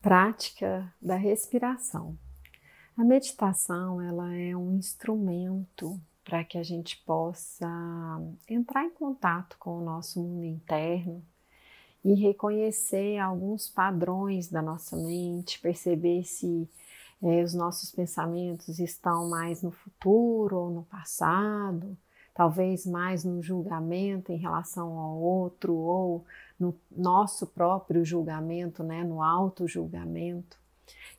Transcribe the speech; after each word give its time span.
Prática 0.00 0.92
da 1.00 1.16
respiração. 1.16 2.16
A 2.96 3.04
meditação 3.04 4.00
ela 4.00 4.34
é 4.34 4.56
um 4.56 4.74
instrumento 4.76 6.00
para 6.24 6.42
que 6.44 6.58
a 6.58 6.62
gente 6.62 6.96
possa 7.04 7.68
entrar 8.48 8.84
em 8.84 8.90
contato 8.90 9.56
com 9.58 9.78
o 9.78 9.84
nosso 9.84 10.20
mundo 10.20 10.44
interno 10.44 11.22
e 12.04 12.14
reconhecer 12.14 13.18
alguns 13.18 13.68
padrões 13.68 14.48
da 14.48 14.62
nossa 14.62 14.96
mente, 14.96 15.60
perceber 15.60 16.24
se 16.24 16.68
é, 17.22 17.42
os 17.42 17.54
nossos 17.54 17.90
pensamentos 17.90 18.78
estão 18.78 19.28
mais 19.28 19.62
no 19.62 19.70
futuro 19.70 20.56
ou 20.56 20.70
no 20.70 20.84
passado, 20.84 21.96
talvez 22.36 22.84
mais 22.84 23.24
no 23.24 23.42
julgamento 23.42 24.30
em 24.30 24.36
relação 24.36 24.98
ao 24.98 25.16
outro 25.16 25.74
ou 25.74 26.24
no 26.60 26.74
nosso 26.94 27.46
próprio 27.46 28.04
julgamento, 28.04 28.84
né, 28.84 29.02
no 29.02 29.22
auto-julgamento. 29.22 30.58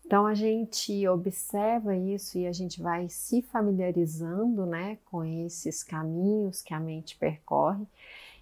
Então 0.06 0.28
a 0.28 0.36
gente 0.36 1.08
observa 1.08 1.98
isso 1.98 2.38
e 2.38 2.46
a 2.46 2.54
gente 2.54 2.80
vai 2.80 3.10
se 3.10 3.42
familiarizando, 3.42 4.68
né, 4.68 5.00
com 5.06 5.26
esses 5.26 5.84
caminhos 5.84 6.62
que 6.62 6.74
a 6.74 6.80
mente 6.80 7.18
percorre. 7.18 7.86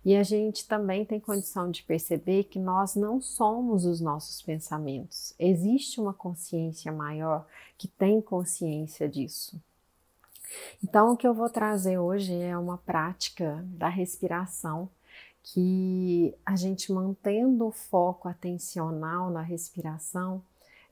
E 0.03 0.15
a 0.15 0.21
gente 0.21 0.67
também 0.67 1.05
tem 1.05 1.19
condição 1.19 1.71
de 1.71 1.81
perceber 1.81 2.43
que 2.43 2.59
nós 2.59 2.93
não 2.93 3.21
somos 3.21 3.85
os 3.85 4.01
nossos 4.01 4.41
pensamentos. 4.41 5.33
Existe 5.39 5.99
uma 5.99 6.13
consciência 6.13 6.91
maior 6.91 7.47
que 7.77 7.87
tem 7.87 8.21
consciência 8.21 9.07
disso. 9.07 9.59
Então, 10.83 11.13
o 11.13 11.17
que 11.17 11.27
eu 11.27 11.33
vou 11.33 11.49
trazer 11.49 11.97
hoje 11.97 12.33
é 12.33 12.57
uma 12.57 12.77
prática 12.77 13.63
da 13.67 13.87
respiração 13.87 14.89
que 15.43 16.33
a 16.45 16.55
gente 16.55 16.91
mantendo 16.91 17.67
o 17.67 17.71
foco 17.71 18.27
atencional 18.27 19.29
na 19.29 19.41
respiração 19.41 20.41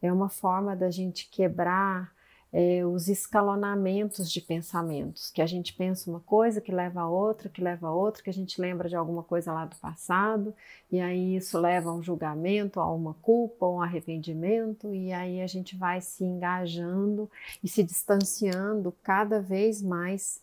é 0.02 0.12
uma 0.12 0.30
forma 0.30 0.76
da 0.76 0.92
gente 0.92 1.30
quebrar 1.30 2.14
é, 2.54 2.86
os 2.86 3.08
escalonamentos 3.08 4.32
de 4.32 4.40
pensamentos, 4.40 5.32
que 5.32 5.42
a 5.42 5.46
gente 5.48 5.74
pensa 5.74 6.08
uma 6.08 6.20
coisa 6.20 6.62
que 6.62 6.72
leva 6.72 7.02
a 7.02 7.10
outra, 7.10 7.50
que 7.50 7.60
leva 7.60 7.88
a 7.88 7.92
outra, 7.92 8.22
que 8.22 8.30
a 8.30 8.34
gente 8.34 8.62
lembra 8.62 8.88
de 8.88 8.96
alguma 8.96 9.24
coisa 9.24 9.52
lá 9.52 9.66
do 9.66 9.76
passado, 9.78 10.54
e 10.92 11.02
aí 11.02 11.36
isso 11.36 11.60
leva 11.60 11.90
a 11.90 11.94
um 11.94 12.04
julgamento, 12.04 12.80
a 12.80 12.94
uma 12.94 13.16
culpa, 13.16 13.66
a 13.66 13.72
um 13.72 13.82
arrependimento, 13.82 14.94
e 14.94 15.12
aí 15.12 15.42
a 15.42 15.48
gente 15.48 15.76
vai 15.76 16.00
se 16.00 16.24
engajando 16.24 17.28
e 17.64 17.68
se 17.68 17.82
distanciando 17.82 18.94
cada 19.02 19.42
vez 19.42 19.82
mais 19.82 20.40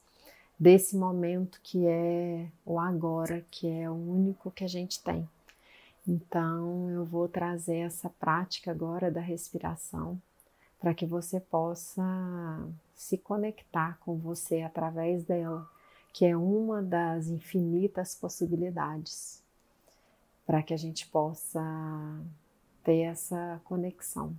desse 0.59 0.97
momento 0.97 1.61
que 1.63 1.87
é 1.87 2.49
o 2.67 2.81
agora, 2.81 3.47
que 3.53 3.69
é 3.69 3.89
o 3.89 3.95
único 3.95 4.51
que 4.51 4.65
a 4.65 4.69
gente 4.69 5.01
tem. 5.01 5.29
Então, 6.09 6.91
eu 6.91 7.05
vou 7.05 7.29
trazer 7.29 7.77
essa 7.77 8.11
prática 8.11 8.73
agora 8.73 9.13
da 9.13 9.21
respiração 9.21 10.21
para 10.81 10.95
que 10.95 11.05
você 11.05 11.39
possa 11.39 12.03
se 12.95 13.19
conectar 13.19 13.99
com 14.01 14.17
você 14.17 14.63
através 14.63 15.23
dela, 15.25 15.69
que 16.13 16.25
é 16.25 16.37
uma 16.37 16.83
das 16.83 17.29
infinitas 17.29 18.15
possibilidades 18.15 19.43
para 20.47 20.63
que 20.63 20.75
a 20.75 20.77
gente 20.77 21.07
possa 21.07 21.63
ter 22.83 23.03
essa 23.03 23.61
conexão. 23.65 24.35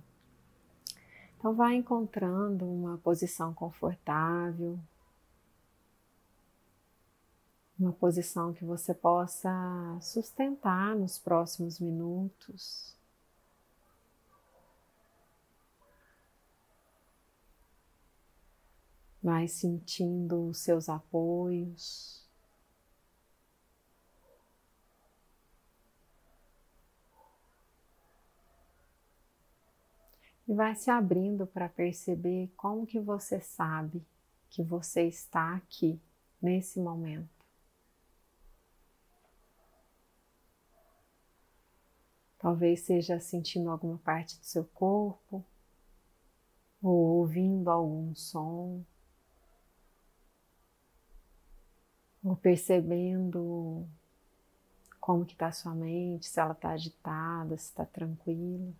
Então, 1.38 1.54
vai 1.54 1.74
encontrando 1.74 2.66
uma 2.66 2.98
posição 2.98 3.54
confortável, 3.54 4.78
uma 7.78 7.92
posição 7.92 8.52
que 8.52 8.64
você 8.64 8.94
possa 8.94 9.50
sustentar 10.00 10.94
nos 10.94 11.18
próximos 11.18 11.80
minutos. 11.80 12.91
Vai 19.22 19.46
sentindo 19.46 20.48
os 20.48 20.58
seus 20.58 20.88
apoios. 20.88 22.22
E 30.46 30.54
vai 30.54 30.74
se 30.74 30.90
abrindo 30.90 31.46
para 31.46 31.68
perceber 31.68 32.50
como 32.56 32.84
que 32.84 32.98
você 32.98 33.40
sabe 33.40 34.04
que 34.50 34.62
você 34.62 35.06
está 35.06 35.54
aqui 35.54 36.00
nesse 36.40 36.80
momento. 36.80 37.42
Talvez 42.38 42.80
seja 42.80 43.20
sentindo 43.20 43.70
alguma 43.70 43.98
parte 43.98 44.36
do 44.36 44.44
seu 44.44 44.64
corpo 44.64 45.44
ou 46.82 47.18
ouvindo 47.18 47.70
algum 47.70 48.12
som. 48.16 48.84
Ou 52.22 52.36
percebendo 52.36 53.86
como 55.00 55.26
que 55.26 55.32
está 55.32 55.50
sua 55.50 55.74
mente, 55.74 56.26
se 56.26 56.38
ela 56.38 56.52
está 56.52 56.70
agitada, 56.70 57.56
se 57.56 57.64
está 57.64 57.84
tranquila, 57.84 58.72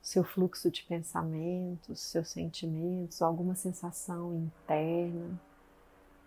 seu 0.00 0.24
fluxo 0.24 0.70
de 0.70 0.82
pensamentos, 0.84 2.00
seus 2.00 2.28
sentimentos, 2.28 3.20
alguma 3.20 3.54
sensação 3.54 4.34
interna, 4.34 5.38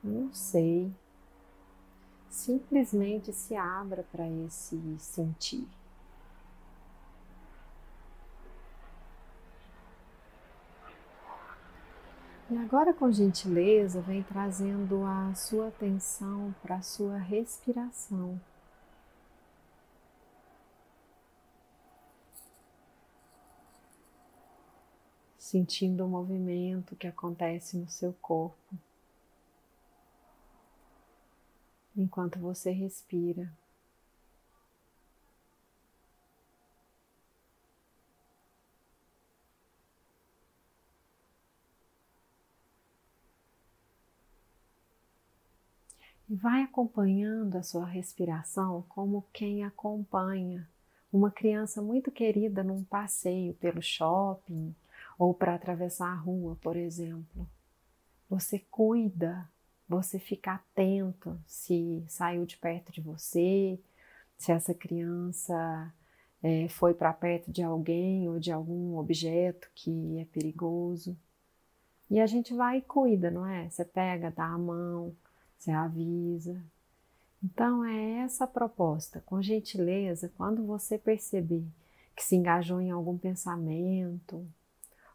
não 0.03 0.31
sei. 0.33 0.93
Simplesmente 2.29 3.33
se 3.33 3.55
abra 3.55 4.03
para 4.11 4.27
esse 4.29 4.79
sentir. 4.99 5.67
E 12.51 12.57
agora, 12.57 12.93
com 12.93 13.09
gentileza, 13.09 14.01
vem 14.01 14.21
trazendo 14.23 15.05
a 15.05 15.33
sua 15.33 15.69
atenção 15.69 16.53
para 16.61 16.75
a 16.75 16.81
sua 16.81 17.17
respiração. 17.17 18.37
Sentindo 25.37 26.05
o 26.05 26.09
movimento 26.09 26.93
que 26.97 27.07
acontece 27.07 27.77
no 27.77 27.87
seu 27.89 28.11
corpo 28.21 28.75
enquanto 31.95 32.37
você 32.37 32.71
respira. 32.71 33.49
E 46.30 46.30
vai 46.41 46.63
acompanhando 46.63 47.55
a 47.55 47.63
sua 47.63 47.85
respiração 47.85 48.83
como 48.89 49.25
quem 49.31 49.63
acompanha 49.63 50.67
uma 51.13 51.29
criança 51.29 51.81
muito 51.81 52.09
querida 52.09 52.63
num 52.63 52.83
passeio 52.83 53.53
pelo 53.55 53.81
shopping 53.81 54.73
ou 55.19 55.33
para 55.33 55.53
atravessar 55.53 56.07
a 56.07 56.15
rua, 56.15 56.57
por 56.61 56.75
exemplo. 56.75 57.47
Você 58.27 58.59
cuida, 58.71 59.47
você 59.87 60.17
fica 60.17 60.53
atento 60.53 61.39
se 61.45 62.03
saiu 62.07 62.45
de 62.45 62.57
perto 62.57 62.91
de 62.91 63.01
você, 63.01 63.77
se 64.37 64.51
essa 64.51 64.73
criança 64.73 65.93
é, 66.41 66.67
foi 66.69 66.93
para 66.93 67.13
perto 67.13 67.51
de 67.51 67.61
alguém 67.61 68.27
ou 68.27 68.39
de 68.39 68.51
algum 68.51 68.97
objeto 68.97 69.69
que 69.75 70.17
é 70.17 70.25
perigoso. 70.25 71.15
E 72.09 72.19
a 72.19 72.25
gente 72.25 72.53
vai 72.53 72.79
e 72.79 72.81
cuida, 72.81 73.29
não 73.29 73.45
é? 73.45 73.69
Você 73.69 73.85
pega, 73.85 74.31
dá 74.31 74.45
a 74.45 74.57
mão, 74.57 75.15
você 75.61 75.71
avisa. 75.71 76.59
Então 77.43 77.85
é 77.85 78.19
essa 78.23 78.45
a 78.45 78.47
proposta. 78.47 79.21
Com 79.25 79.41
gentileza, 79.41 80.31
quando 80.35 80.65
você 80.65 80.97
perceber 80.97 81.63
que 82.15 82.23
se 82.23 82.35
engajou 82.35 82.81
em 82.81 82.89
algum 82.89 83.17
pensamento 83.17 84.45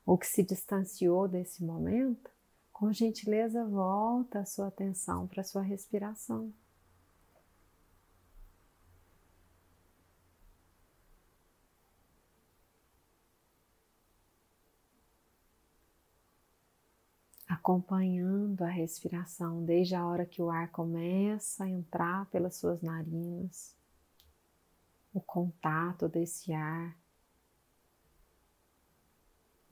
ou 0.04 0.16
que 0.16 0.26
se 0.26 0.43
distanciou 0.43 1.26
desse 1.26 1.64
momento, 1.64 2.31
com 2.72 2.93
gentileza 2.93 3.64
volta 3.64 4.40
a 4.40 4.44
sua 4.44 4.69
atenção 4.69 5.26
para 5.26 5.40
a 5.40 5.44
sua 5.44 5.62
respiração. 5.62 6.52
Acompanhando 17.66 18.62
a 18.62 18.68
respiração 18.68 19.64
desde 19.64 19.96
a 19.96 20.06
hora 20.06 20.24
que 20.24 20.40
o 20.40 20.50
ar 20.50 20.70
começa 20.70 21.64
a 21.64 21.68
entrar 21.68 22.24
pelas 22.30 22.54
suas 22.54 22.80
narinas, 22.80 23.76
o 25.12 25.20
contato 25.20 26.08
desse 26.08 26.52
ar, 26.52 26.96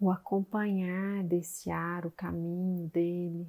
o 0.00 0.10
acompanhar 0.10 1.22
desse 1.22 1.70
ar, 1.70 2.04
o 2.04 2.10
caminho 2.10 2.88
dele, 2.88 3.46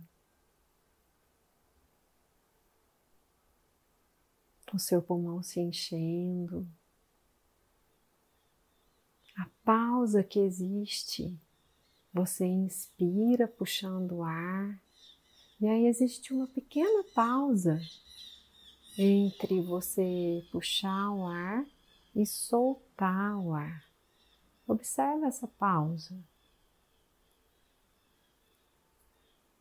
o 4.72 4.78
seu 4.78 5.02
pulmão 5.02 5.42
se 5.42 5.60
enchendo, 5.60 6.70
a 9.36 9.50
pausa 9.64 10.24
que 10.24 10.38
existe. 10.38 11.36
Você 12.16 12.46
inspira 12.46 13.46
puxando 13.46 14.14
o 14.14 14.24
ar, 14.24 14.82
e 15.60 15.68
aí 15.68 15.86
existe 15.86 16.34
uma 16.34 16.48
pequena 16.48 17.04
pausa 17.14 17.78
entre 18.98 19.62
você 19.62 20.42
puxar 20.50 21.12
o 21.12 21.28
ar 21.28 21.66
e 22.16 22.26
soltar 22.26 23.38
o 23.38 23.54
ar. 23.54 23.84
Observe 24.66 25.26
essa 25.26 25.46
pausa. 25.46 26.18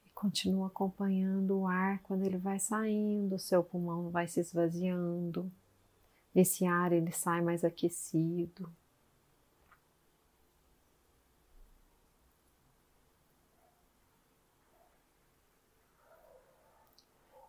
E 0.06 0.10
continua 0.10 0.68
acompanhando 0.68 1.58
o 1.58 1.66
ar 1.66 2.00
quando 2.04 2.22
ele 2.22 2.38
vai 2.38 2.60
saindo, 2.60 3.34
o 3.34 3.40
seu 3.40 3.64
pulmão 3.64 4.10
vai 4.10 4.28
se 4.28 4.38
esvaziando. 4.38 5.50
Esse 6.32 6.64
ar 6.66 6.92
ele 6.92 7.10
sai 7.10 7.42
mais 7.42 7.64
aquecido. 7.64 8.72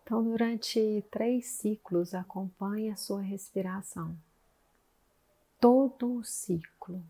Então, 0.05 0.23
durante 0.23 1.03
três 1.09 1.47
ciclos, 1.47 2.13
acompanhe 2.13 2.91
a 2.91 2.95
sua 2.95 3.21
respiração. 3.21 4.15
Todo 5.59 6.17
o 6.17 6.23
ciclo. 6.23 7.03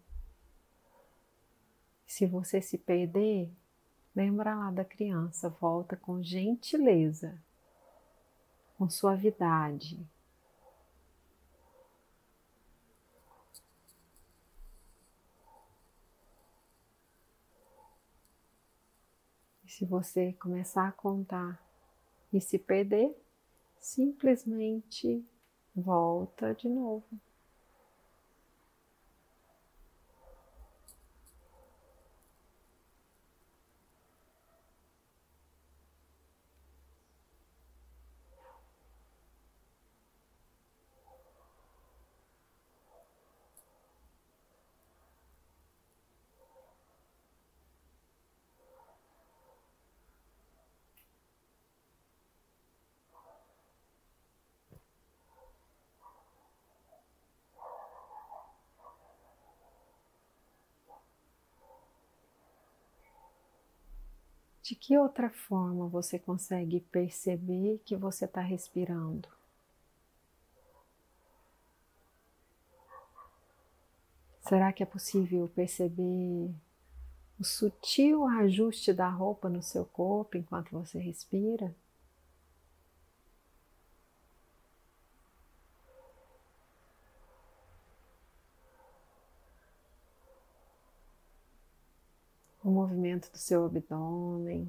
Se 2.08 2.26
você 2.26 2.62
se 2.62 2.78
perder, 2.78 3.52
lembra 4.16 4.56
lá 4.56 4.72
da 4.72 4.86
criança, 4.86 5.50
volta 5.50 5.98
com 5.98 6.24
gentileza, 6.24 7.38
com 8.78 8.90
suavidade. 8.90 10.00
E 19.66 19.70
se 19.70 19.84
você 19.84 20.32
começar 20.32 20.88
a 20.88 20.94
contar 20.94 21.65
e 22.36 22.42
se 22.42 22.60
perder, 22.60 23.16
simplesmente 23.80 25.24
volta 25.74 26.54
de 26.54 26.68
novo. 26.68 27.08
De 64.66 64.74
que 64.74 64.98
outra 64.98 65.30
forma 65.30 65.88
você 65.88 66.18
consegue 66.18 66.80
perceber 66.80 67.80
que 67.86 67.96
você 67.96 68.26
está 68.26 68.42
respirando? 68.42 69.30
Será 74.42 74.74
que 74.74 74.82
é 74.82 74.86
possível 74.88 75.48
perceber 75.50 76.52
o 77.40 77.44
sutil 77.44 78.26
ajuste 78.26 78.92
da 78.92 79.08
roupa 79.08 79.50
no 79.50 79.62
seu 79.62 79.86
corpo 79.86 80.36
enquanto 80.36 80.72
você 80.72 80.98
respira? 80.98 81.72
O 92.66 92.72
movimento 92.72 93.32
do 93.32 93.38
seu 93.38 93.64
abdômen. 93.64 94.68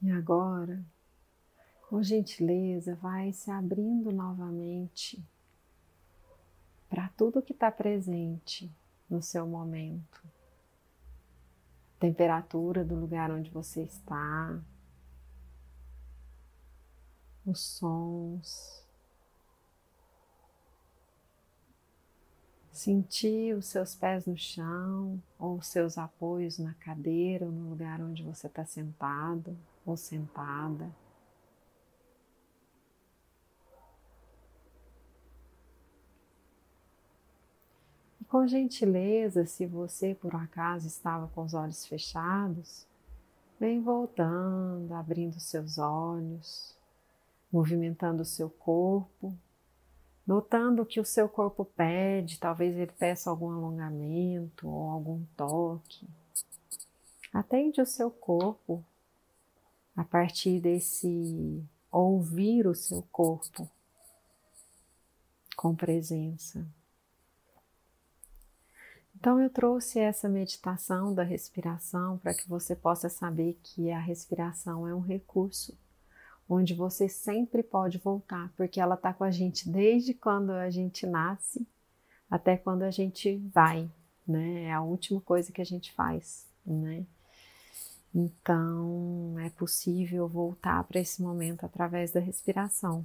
E 0.00 0.08
agora, 0.12 0.80
com 1.88 2.00
gentileza, 2.00 2.94
vai 2.94 3.32
se 3.32 3.50
abrindo 3.50 4.12
novamente 4.12 5.20
para 6.88 7.08
tudo 7.16 7.42
que 7.42 7.52
está 7.52 7.68
presente 7.72 8.70
no 9.10 9.20
seu 9.20 9.44
momento 9.44 10.35
temperatura 11.98 12.84
do 12.84 12.94
lugar 12.94 13.30
onde 13.30 13.50
você 13.50 13.82
está, 13.82 14.60
os 17.44 17.60
sons. 17.60 18.84
Sentir 22.72 23.56
os 23.56 23.66
seus 23.66 23.94
pés 23.94 24.26
no 24.26 24.36
chão 24.36 25.22
ou 25.38 25.56
os 25.56 25.66
seus 25.66 25.96
apoios 25.96 26.58
na 26.58 26.74
cadeira 26.74 27.46
ou 27.46 27.52
no 27.52 27.70
lugar 27.70 28.02
onde 28.02 28.22
você 28.22 28.48
está 28.48 28.66
sentado 28.66 29.56
ou 29.84 29.96
sentada. 29.96 30.90
Com 38.36 38.46
gentileza, 38.46 39.46
se 39.46 39.64
você 39.64 40.14
por 40.14 40.34
um 40.34 40.38
acaso 40.38 40.86
estava 40.86 41.26
com 41.28 41.42
os 41.42 41.54
olhos 41.54 41.86
fechados, 41.86 42.86
vem 43.58 43.80
voltando, 43.80 44.92
abrindo 44.92 45.40
seus 45.40 45.78
olhos, 45.78 46.76
movimentando 47.50 48.20
o 48.20 48.26
seu 48.26 48.50
corpo, 48.50 49.34
notando 50.26 50.82
o 50.82 50.86
que 50.86 51.00
o 51.00 51.04
seu 51.04 51.30
corpo 51.30 51.64
pede, 51.64 52.38
talvez 52.38 52.76
ele 52.76 52.92
peça 52.92 53.30
algum 53.30 53.50
alongamento 53.50 54.68
ou 54.68 54.90
algum 54.90 55.24
toque. 55.34 56.06
Atende 57.32 57.80
o 57.80 57.86
seu 57.86 58.10
corpo 58.10 58.84
a 59.96 60.04
partir 60.04 60.60
desse 60.60 61.64
ouvir 61.90 62.66
o 62.66 62.74
seu 62.74 63.00
corpo 63.10 63.66
com 65.56 65.74
presença. 65.74 66.68
Então, 69.18 69.40
eu 69.40 69.48
trouxe 69.48 69.98
essa 69.98 70.28
meditação 70.28 71.14
da 71.14 71.22
respiração 71.22 72.18
para 72.18 72.34
que 72.34 72.46
você 72.46 72.76
possa 72.76 73.08
saber 73.08 73.58
que 73.62 73.90
a 73.90 73.98
respiração 73.98 74.86
é 74.86 74.94
um 74.94 75.00
recurso 75.00 75.76
onde 76.48 76.74
você 76.74 77.08
sempre 77.08 77.62
pode 77.62 77.98
voltar, 77.98 78.52
porque 78.56 78.80
ela 78.80 78.94
está 78.94 79.12
com 79.12 79.24
a 79.24 79.30
gente 79.30 79.68
desde 79.68 80.14
quando 80.14 80.50
a 80.50 80.70
gente 80.70 81.06
nasce 81.06 81.66
até 82.30 82.56
quando 82.56 82.82
a 82.82 82.90
gente 82.90 83.36
vai, 83.52 83.90
né? 84.26 84.64
É 84.64 84.72
a 84.72 84.82
última 84.82 85.20
coisa 85.20 85.50
que 85.50 85.62
a 85.62 85.66
gente 85.66 85.92
faz, 85.92 86.46
né? 86.64 87.04
Então, 88.14 89.36
é 89.40 89.50
possível 89.50 90.28
voltar 90.28 90.84
para 90.84 91.00
esse 91.00 91.22
momento 91.22 91.64
através 91.64 92.12
da 92.12 92.20
respiração. 92.20 93.04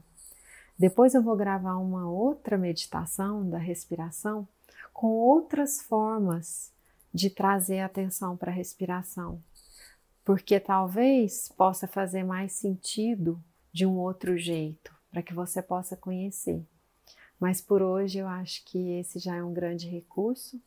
Depois 0.78 1.14
eu 1.14 1.22
vou 1.22 1.36
gravar 1.36 1.76
uma 1.78 2.10
outra 2.10 2.58
meditação 2.58 3.50
da 3.50 3.58
respiração 3.58 4.48
com 4.94 5.08
outras 5.08 5.82
formas 5.82 6.72
de 7.14 7.30
trazer 7.30 7.80
atenção 7.80 8.38
para 8.38 8.52
a 8.52 8.56
respiração, 8.56 9.42
porque 10.24 10.60
talvez 10.60 11.50
possa 11.58 11.88
fazer 11.88 12.24
mais 12.24 12.54
sentido 12.54 13.42
de 13.72 13.86
um 13.86 13.98
outro 13.98 14.38
jeito, 14.38 14.94
para 15.10 15.22
que 15.22 15.34
você 15.34 15.62
possa 15.62 15.96
conhecer. 15.96 16.64
Mas 17.40 17.60
por 17.60 17.82
hoje 17.82 18.20
eu 18.20 18.28
acho 18.28 18.64
que 18.66 18.92
esse 18.92 19.18
já 19.20 19.36
é 19.36 19.44
um 19.44 19.54
grande 19.54 19.90
recurso. 19.90 20.62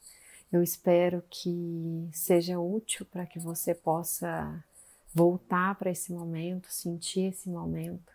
Eu 0.50 0.62
espero 0.62 1.22
que 1.30 2.08
seja 2.12 2.58
útil 2.58 3.06
para 3.06 3.26
que 3.26 3.38
você 3.38 3.74
possa 3.74 4.62
voltar 5.14 5.76
para 5.76 5.90
esse 5.90 6.12
momento, 6.12 6.72
sentir 6.72 7.32
esse 7.32 7.48
momento 7.48 8.12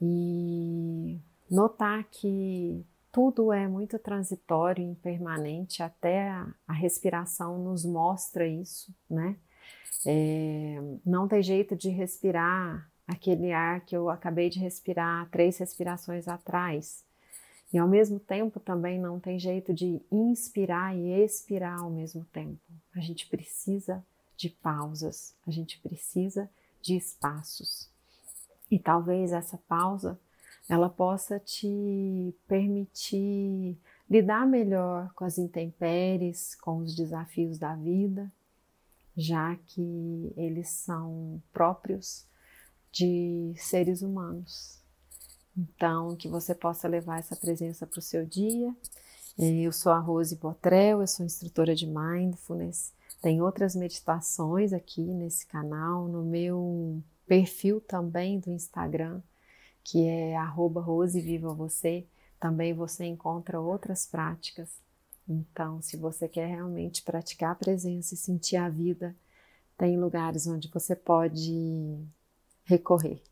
e 0.00 1.18
notar 1.50 2.04
que 2.04 2.84
tudo 3.18 3.52
é 3.52 3.66
muito 3.66 3.98
transitório 3.98 4.80
e 4.80 4.86
impermanente, 4.86 5.82
até 5.82 6.28
a, 6.28 6.54
a 6.68 6.72
respiração 6.72 7.58
nos 7.58 7.84
mostra 7.84 8.46
isso, 8.46 8.94
né? 9.10 9.36
É, 10.06 10.76
não 11.04 11.26
tem 11.26 11.42
jeito 11.42 11.74
de 11.74 11.88
respirar 11.88 12.88
aquele 13.08 13.50
ar 13.50 13.80
que 13.80 13.96
eu 13.96 14.08
acabei 14.08 14.48
de 14.48 14.60
respirar 14.60 15.28
três 15.30 15.58
respirações 15.58 16.28
atrás. 16.28 17.04
E 17.72 17.78
ao 17.78 17.88
mesmo 17.88 18.20
tempo 18.20 18.60
também 18.60 19.00
não 19.00 19.18
tem 19.18 19.36
jeito 19.36 19.74
de 19.74 20.00
inspirar 20.12 20.96
e 20.96 21.10
expirar 21.10 21.80
ao 21.80 21.90
mesmo 21.90 22.24
tempo. 22.26 22.60
A 22.94 23.00
gente 23.00 23.26
precisa 23.26 24.00
de 24.36 24.48
pausas, 24.48 25.34
a 25.44 25.50
gente 25.50 25.80
precisa 25.80 26.48
de 26.80 26.96
espaços. 26.96 27.90
E 28.70 28.78
talvez 28.78 29.32
essa 29.32 29.58
pausa 29.66 30.16
ela 30.68 30.88
possa 30.88 31.38
te 31.38 32.34
permitir 32.46 33.78
lidar 34.08 34.46
melhor 34.46 35.12
com 35.14 35.24
as 35.24 35.38
intempéries, 35.38 36.54
com 36.56 36.78
os 36.78 36.94
desafios 36.94 37.58
da 37.58 37.74
vida, 37.74 38.30
já 39.16 39.56
que 39.56 40.32
eles 40.36 40.68
são 40.68 41.42
próprios 41.52 42.26
de 42.92 43.52
seres 43.56 44.02
humanos. 44.02 44.78
Então, 45.56 46.14
que 46.14 46.28
você 46.28 46.54
possa 46.54 46.86
levar 46.86 47.18
essa 47.18 47.34
presença 47.34 47.86
para 47.86 47.98
o 47.98 48.02
seu 48.02 48.24
dia. 48.24 48.74
Eu 49.36 49.72
sou 49.72 49.92
a 49.92 49.98
Rose 49.98 50.36
Botrel, 50.36 51.00
eu 51.00 51.06
sou 51.06 51.26
instrutora 51.26 51.74
de 51.74 51.86
Mindfulness. 51.86 52.92
Tem 53.20 53.42
outras 53.42 53.74
meditações 53.74 54.72
aqui 54.72 55.02
nesse 55.02 55.46
canal, 55.46 56.06
no 56.06 56.22
meu 56.24 57.02
perfil 57.26 57.80
também 57.80 58.38
do 58.38 58.50
Instagram, 58.50 59.20
que 59.90 60.06
é 60.06 60.36
arroba 60.36 60.82
Rose 60.82 61.18
Viva 61.18 61.52
Você. 61.54 62.06
Também 62.38 62.74
você 62.74 63.06
encontra 63.06 63.58
outras 63.58 64.06
práticas. 64.06 64.68
Então, 65.26 65.80
se 65.80 65.96
você 65.96 66.28
quer 66.28 66.46
realmente 66.46 67.02
praticar 67.02 67.52
a 67.52 67.54
presença 67.54 68.12
e 68.12 68.16
sentir 68.18 68.56
a 68.56 68.68
vida, 68.68 69.16
tem 69.78 69.98
lugares 69.98 70.46
onde 70.46 70.68
você 70.68 70.94
pode 70.94 71.98
recorrer. 72.64 73.22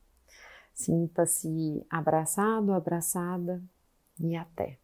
Sinta-se 0.74 1.84
abraçado, 1.90 2.72
abraçada 2.72 3.62
e 4.18 4.34
até. 4.34 4.78